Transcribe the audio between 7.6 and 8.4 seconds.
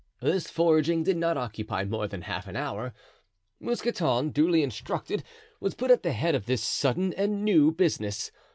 business.